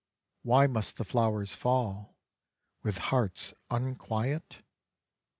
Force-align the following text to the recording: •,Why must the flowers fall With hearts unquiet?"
•,Why 0.41 0.65
must 0.65 0.97
the 0.97 1.05
flowers 1.05 1.53
fall 1.53 2.15
With 2.81 2.97
hearts 2.97 3.53
unquiet?" 3.69 4.63